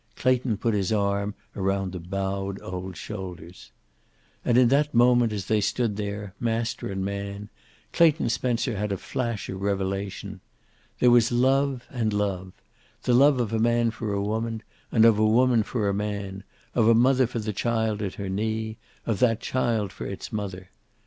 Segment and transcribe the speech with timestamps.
[0.15, 3.71] Clayton put his arm around the bowed old shoulders.
[4.43, 7.49] And in that moment, as they stood there, master and man,
[7.93, 10.41] Clayton Spencer had a flash of revelation.
[10.97, 12.53] There was love and love.
[13.03, 16.45] The love of a man for a woman, and of a woman for a man,
[16.73, 20.71] of a mother for the child at her knee, of that child for its mother.